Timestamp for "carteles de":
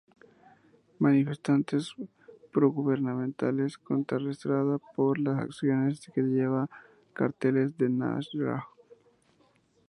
7.13-7.87